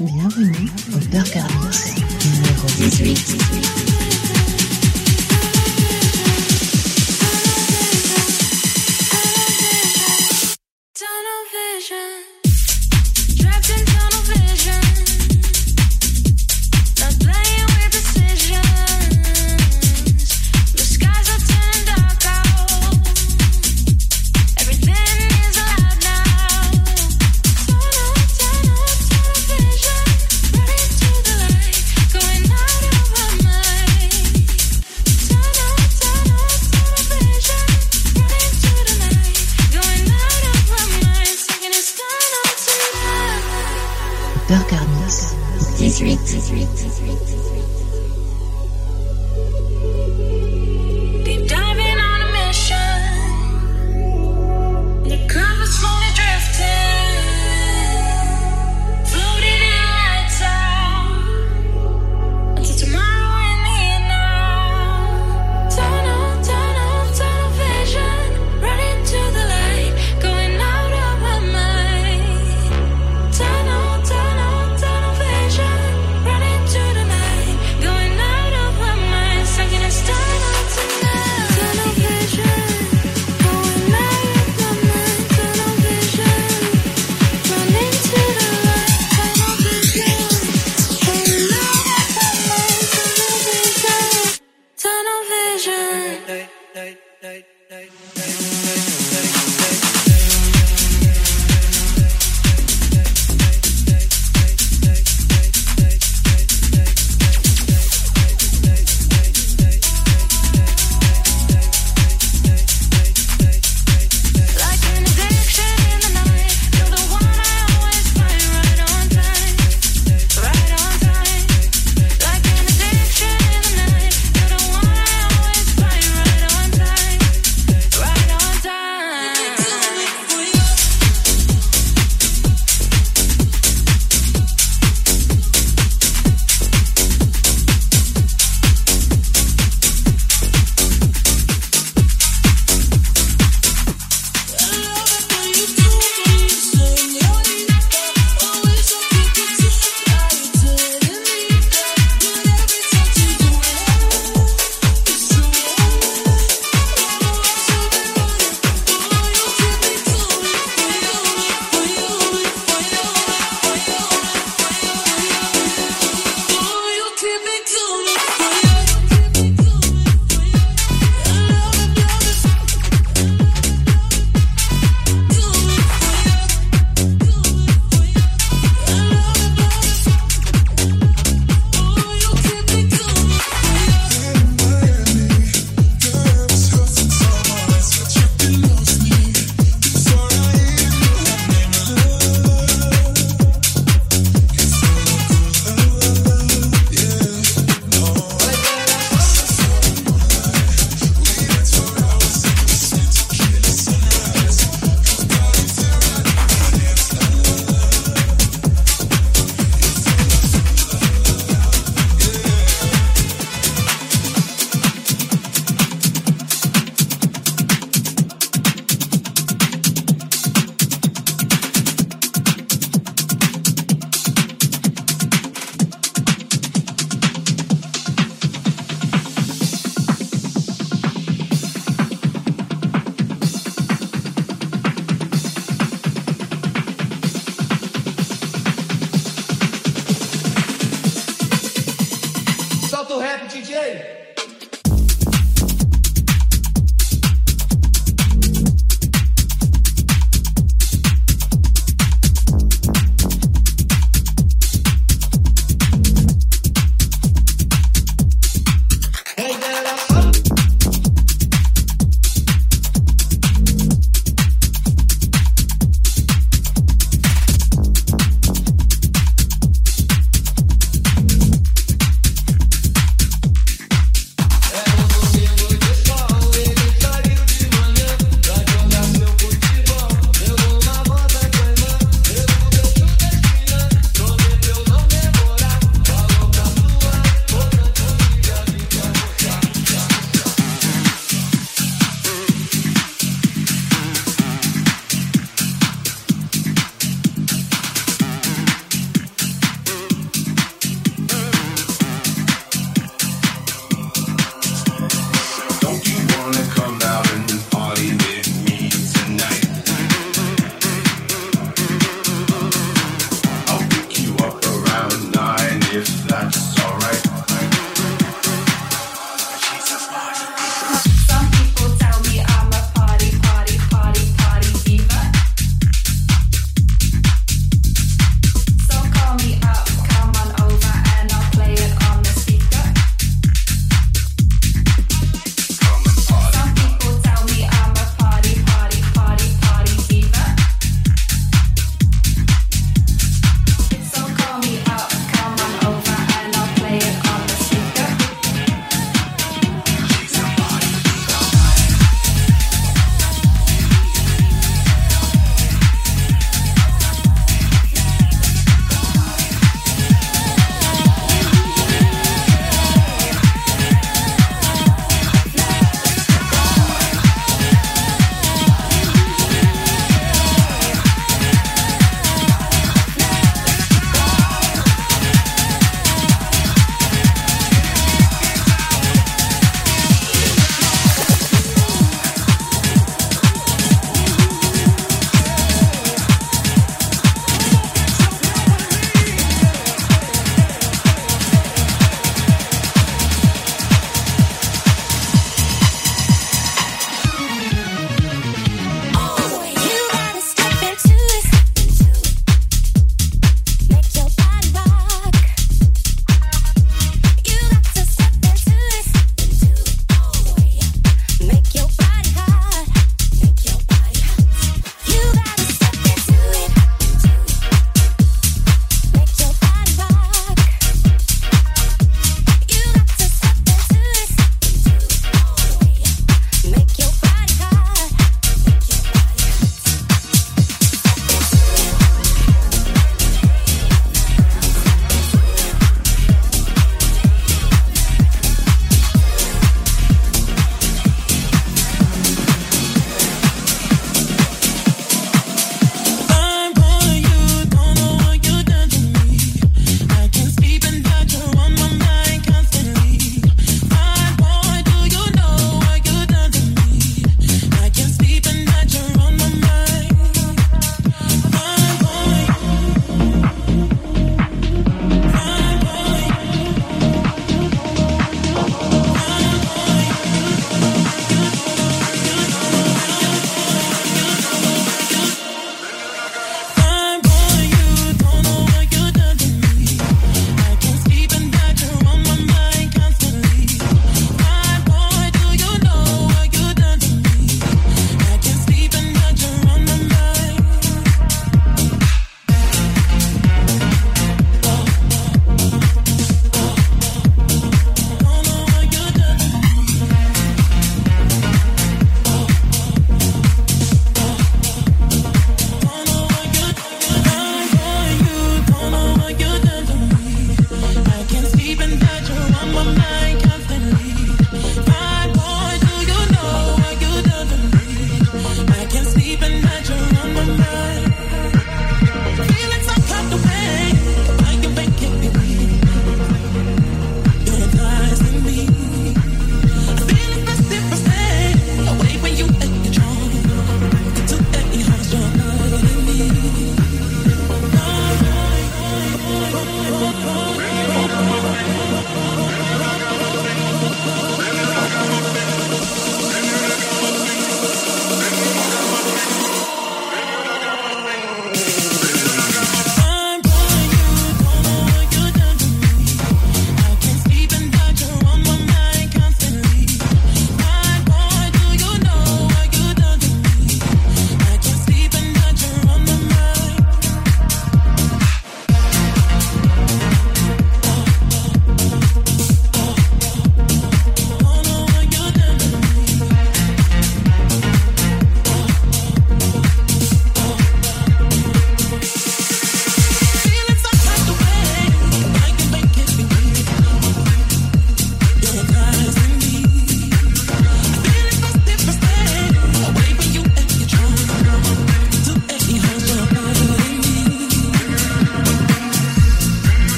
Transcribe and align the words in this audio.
Bienvenue 0.00 0.68
au 0.92 0.98
Burger 1.08 1.44
numéro 2.24 2.66
18. 2.66 3.83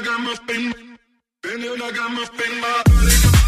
I 0.00 0.02
got 0.02 0.20
my 0.20 0.32
spin, 0.32 0.72
spinning, 1.44 1.82
I 1.82 1.90
got 1.90 2.10
my 2.10 2.24
spin, 2.24 2.60
my 2.62 2.82
body. 2.86 3.39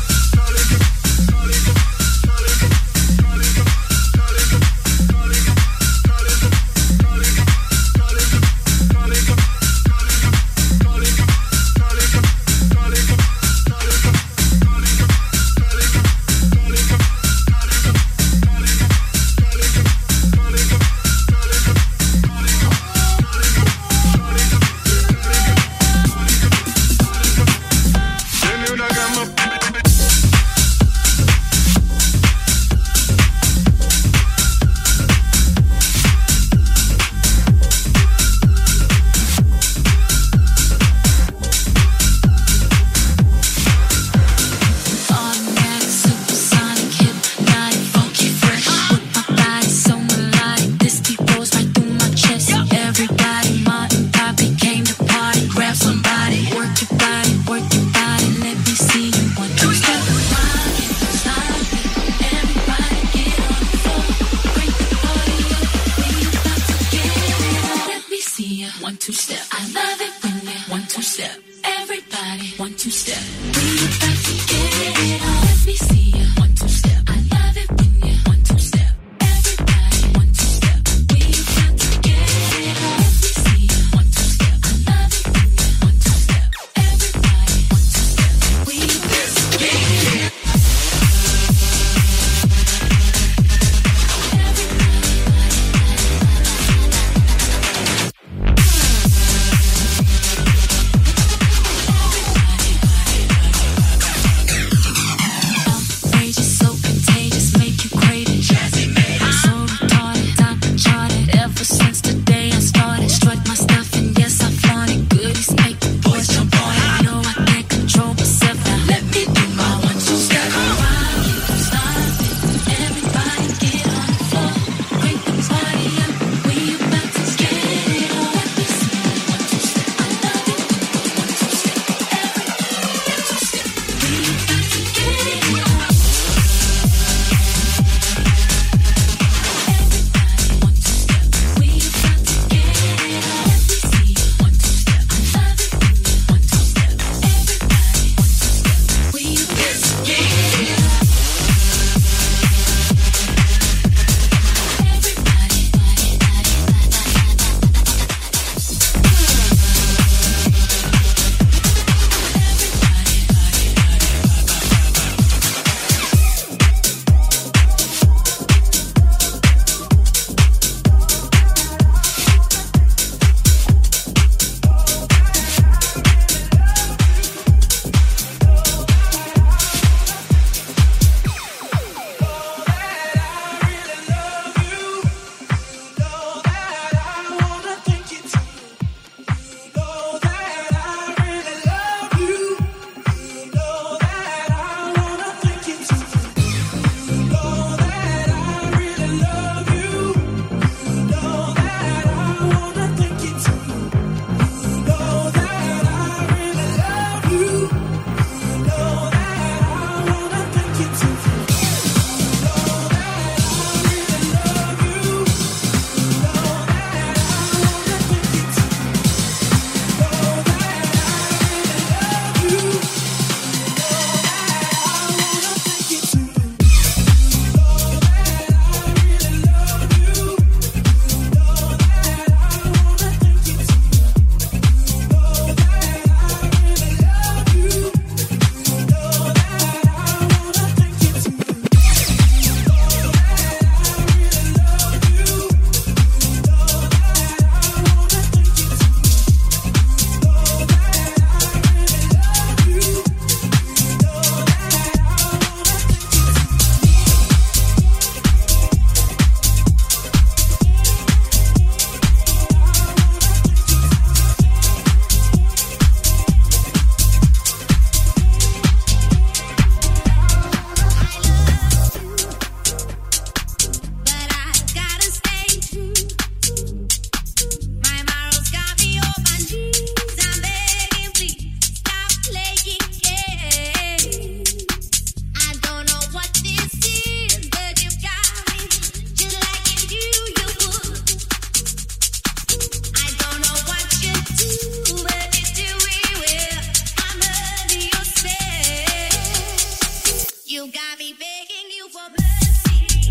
me 301.02 301.12
begging 301.18 301.68
you 301.76 301.88
for 301.88 302.08
mercy. 302.10 303.10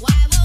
Why 0.00 0.35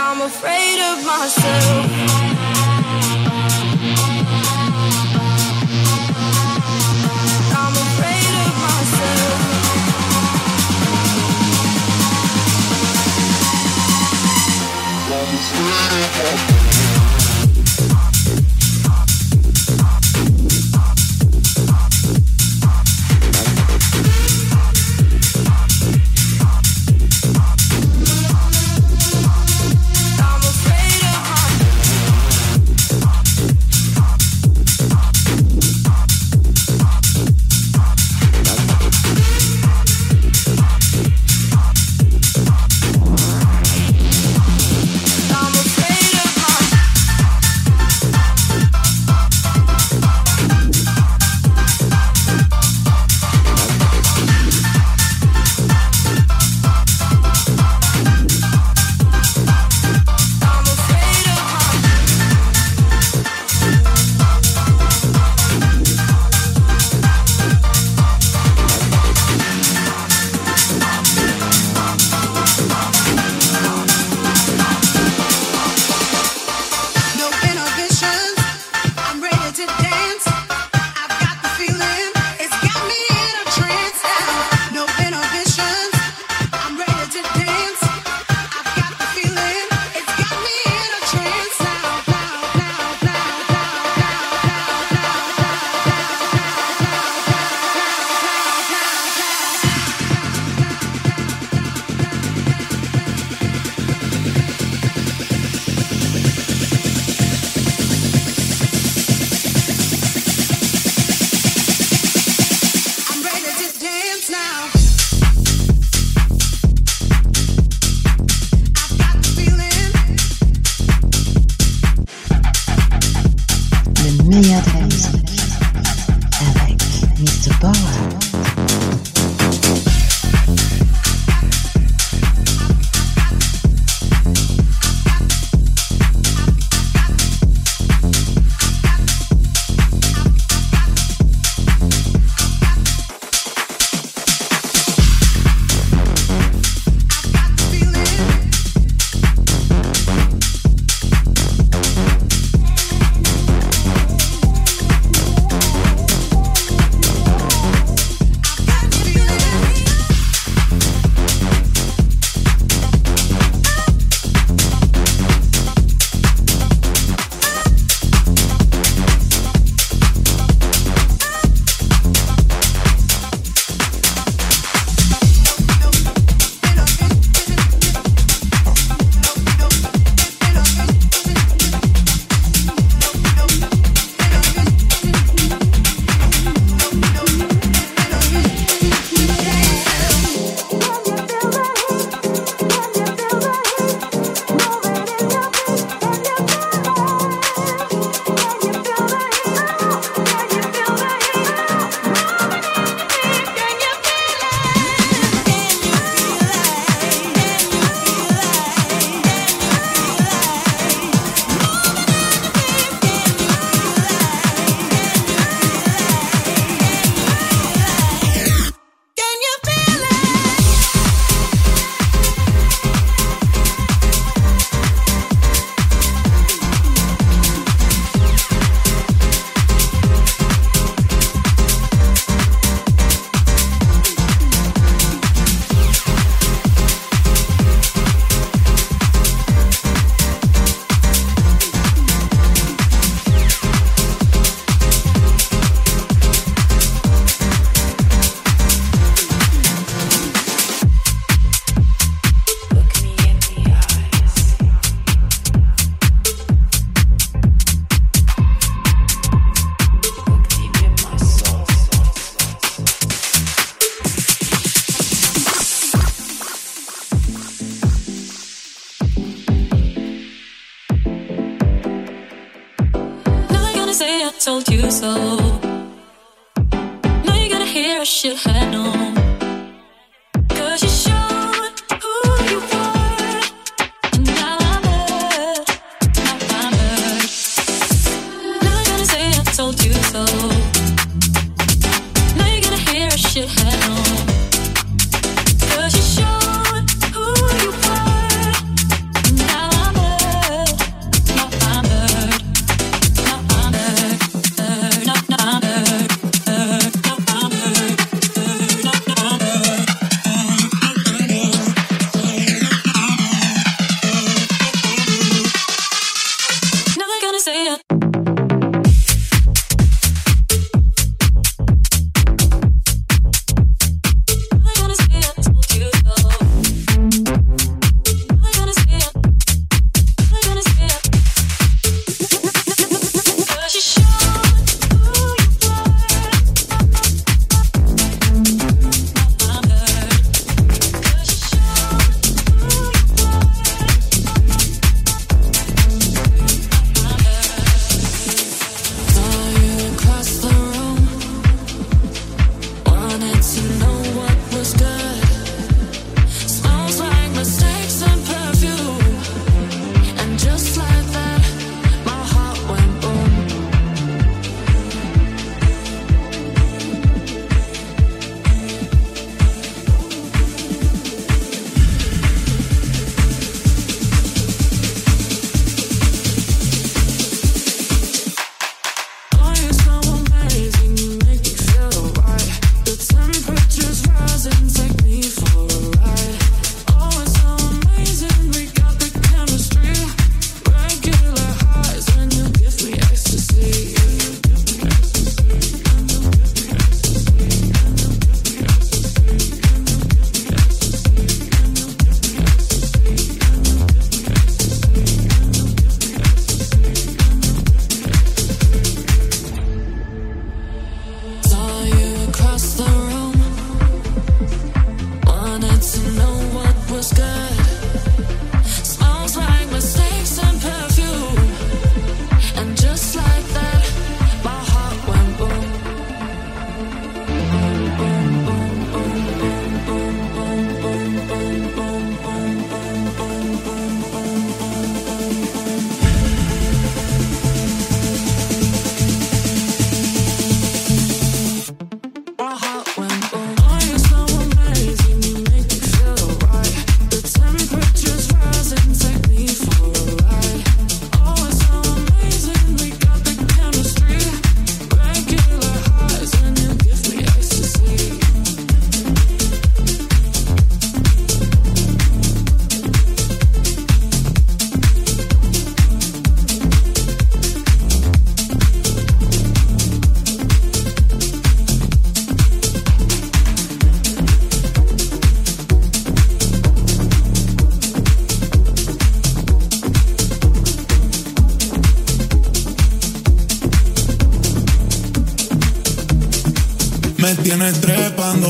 I'm 0.00 0.22
afraid 0.22 0.78
of 0.78 1.04
myself. 1.04 1.90
I'm 7.52 7.72
afraid 7.72 8.18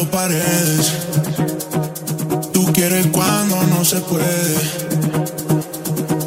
paredes. 0.06 0.92
Tú 2.52 2.72
quieres 2.72 3.06
cuando 3.08 3.62
no 3.64 3.84
se 3.84 3.96
puede. 4.00 4.56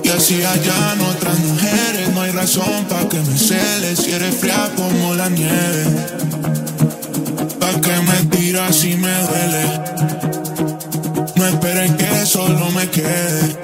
Y 0.03 0.09
así 0.09 0.43
allá 0.43 0.93
en 0.93 1.01
otras 1.01 1.39
mujeres. 1.39 2.13
No 2.13 2.21
hay 2.21 2.31
razón 2.31 2.85
para 2.89 3.07
que 3.07 3.19
me 3.19 3.37
celes. 3.37 3.99
Si 3.99 4.11
eres 4.11 4.35
fría 4.35 4.71
como 4.75 5.15
la 5.15 5.29
nieve. 5.29 5.85
Pa' 7.59 7.81
que 7.81 7.95
me 8.01 8.37
tiras 8.37 8.83
y 8.83 8.95
me 8.95 9.13
duele. 9.13 9.81
No 11.35 11.47
esperes 11.47 11.91
que 11.93 12.25
solo 12.25 12.69
me 12.71 12.89
quede. 12.89 13.57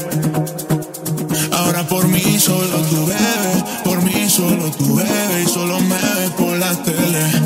Ahora 1.51 1.83
por 1.87 2.07
mí 2.07 2.39
solo 2.39 2.77
tú 2.89 3.05
bebes. 3.05 3.63
Por 3.83 4.01
mí 4.03 4.29
solo 4.29 4.71
tú 4.71 4.95
bebes. 4.95 5.47
Y 5.47 5.49
solo 5.49 5.79
me 5.81 5.95
ves 5.95 6.29
por 6.37 6.57
la 6.57 6.73
tele 6.83 7.36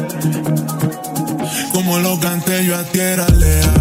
yo 2.71 2.77
a 2.77 2.83
ti 2.83 2.99
era 2.99 3.27
leal. 3.31 3.80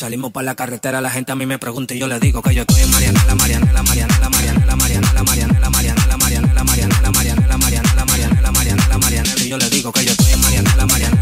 Salimos 0.00 0.32
para 0.32 0.46
la 0.46 0.54
carretera, 0.54 1.02
la 1.02 1.10
gente 1.10 1.30
a 1.30 1.34
mí 1.34 1.44
me 1.44 1.58
pregunta 1.58 1.92
y 1.92 1.98
yo 1.98 2.06
le 2.06 2.18
digo 2.18 2.40
que 2.40 2.54
yo 2.54 2.62
estoy 2.62 2.80
en 2.80 2.90
Marianela, 2.90 3.34
Marianela, 3.34 3.82
Marianela, 3.82 4.30
Marianela, 4.30 4.74
Marianela, 4.74 5.22
Marianela, 5.22 5.68
Marianela, 5.68 6.16
Marianela, 6.16 6.16
Marianela, 6.16 6.64
Marianela, 6.64 7.58
Marianela, 7.58 8.04
Marianela, 8.06 8.50
Marianela, 8.50 8.98
Marianela, 8.98 9.42
y 9.42 9.48
yo 9.50 9.58
le 9.58 9.68
digo 9.68 9.92
que 9.92 10.02
yo 10.06 10.12
estoy 10.12 10.32
en 10.32 10.40
Marianela, 10.40 10.86
Marianela, 10.86 10.86
Marianela, 10.86 11.19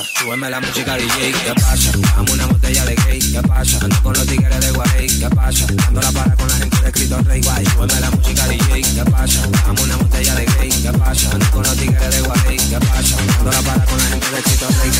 pasa, 0.00 0.18
súbeme 0.18 0.50
la 0.50 0.60
música 0.60 0.96
DJ, 0.96 1.32
¿qué 1.32 1.54
pasa? 1.54 1.92
Dame 2.16 2.32
una 2.32 2.46
botella 2.46 2.84
de 2.84 2.94
gay, 2.94 3.18
¿qué 3.18 3.42
pasa? 3.42 3.78
Ando 3.82 4.02
con 4.02 4.12
los 4.14 4.26
tigres 4.26 4.60
de 4.60 4.70
Guay, 4.72 5.06
¿qué 5.06 5.28
pasa? 5.28 5.66
Dando 5.74 6.00
la 6.00 6.12
para 6.12 6.36
con 6.36 6.48
la 6.48 6.54
gente 6.54 6.82
de 6.82 6.92
Cristo 6.92 7.18
Rey, 7.24 7.42
guay, 7.42 7.66
súbeme 7.66 8.00
la 8.00 8.10
música 8.10 8.48
DJ, 8.48 8.82
¿qué 8.82 9.04
pasa? 9.10 9.46
Dame 9.66 9.82
una 9.82 9.96
botella 9.96 10.34
de 10.34 10.46
gay, 10.46 10.70
¿qué 10.70 10.92
pasa? 10.92 11.30
Ando 11.32 11.50
con 11.50 11.62
los 11.62 11.76
tigres 11.76 12.10
de 12.10 12.20
Guay, 12.20 12.56
¿qué 12.56 12.78
pasa? 12.78 13.16
Dando 13.16 13.50
la 13.50 13.62
para 13.62 13.84
con 13.84 13.98
la 13.98 14.04
gente 14.04 14.30
de 14.30 14.42
Cristo 14.42 14.68
Rey. 14.80 14.90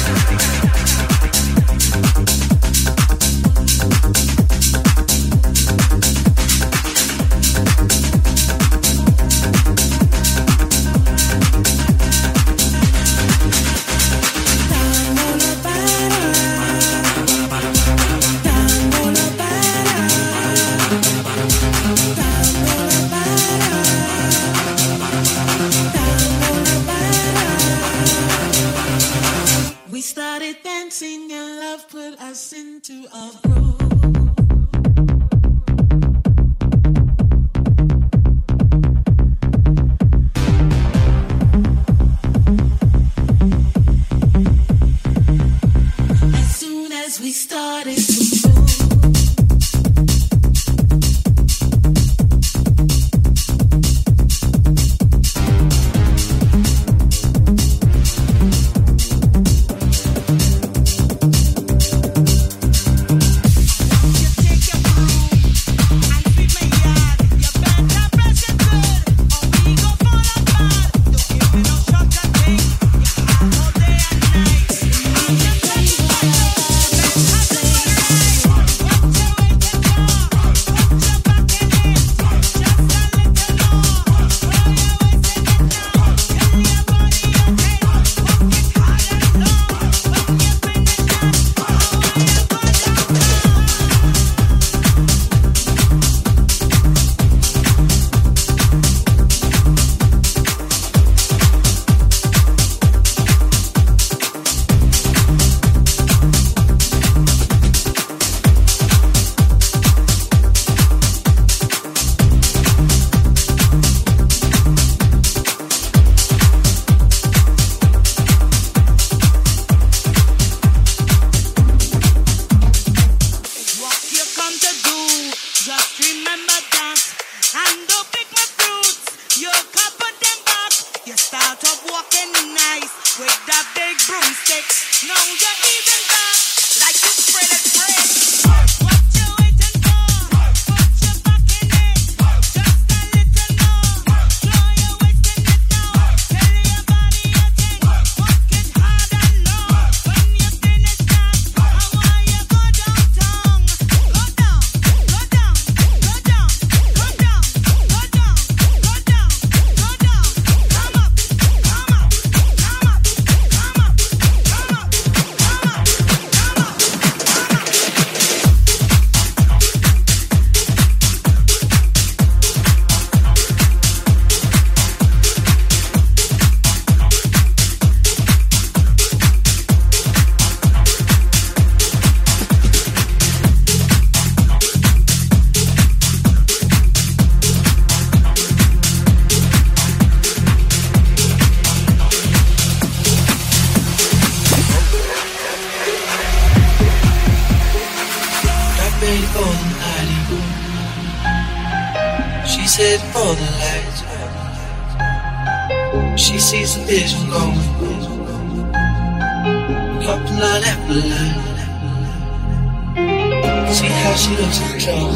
See 213.80 213.88
how 213.88 214.12
she 214.12 214.36
looks 214.36 214.60
in 214.60 214.68
the 214.68 214.76
control. 214.76 215.08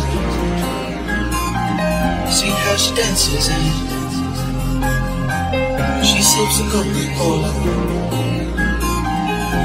See 2.33 2.49
how 2.49 2.77
she 2.81 2.97
dances 2.97 3.53
and 3.53 3.65
she 6.01 6.23
sips 6.25 6.61
a 6.61 6.67
Coca 6.73 7.05
Cola. 7.13 7.53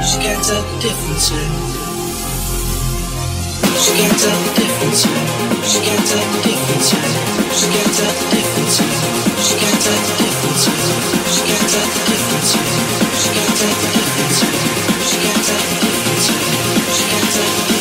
She 0.04 0.20
can't 0.20 0.44
tell 0.44 0.60
the 0.60 0.76
difference. 0.84 1.32
Right? 1.32 1.48
She 3.80 3.90
can't 3.96 4.20
tell 4.20 4.36
the 4.36 4.52
difference. 4.60 5.00
Right? 5.08 5.64
She 5.64 5.80
can't 5.80 6.04
tell 6.04 6.20
the 6.20 6.44
difference. 6.44 6.92
Right? 6.92 7.56
She 7.56 7.72
can't 7.72 7.96
tell 7.96 8.12
the 8.20 8.28
difference. 8.36 8.84
She 9.48 9.56
can't 9.56 9.80
tell 9.80 9.96
the 9.96 10.12
difference. 10.20 10.60
She 11.24 11.40
can't 11.48 11.72
tell 11.72 11.88
the 11.88 12.04
difference. 12.04 12.52
She 13.16 13.32
can't 13.32 13.56
tell 13.56 13.72
the 13.72 13.88
difference. 13.96 14.44
She 15.08 15.16
can't 15.24 15.40
tell 15.40 15.64
the 15.64 15.80
difference. 15.88 16.28
She 16.92 17.04
can't 17.08 17.32
tell 17.32 17.48
the 17.48 17.64
difference. 17.64 17.79